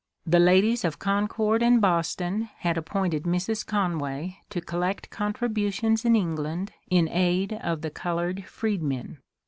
The 0.25 0.39
ladies 0.39 0.83
of 0.83 0.97
Concord 0.97 1.61
and 1.61 1.79
Boston 1.79 2.49
had 2.61 2.75
appointed 2.75 3.21
Mrs. 3.21 3.63
Conway 3.63 4.39
to 4.49 4.59
collect 4.59 5.11
contributions 5.11 6.05
in 6.05 6.15
England 6.15 6.73
in 6.89 7.07
aid 7.07 7.53
of 7.61 7.83
the 7.83 7.91
coloured 7.91 8.45
freedmen. 8.45 9.19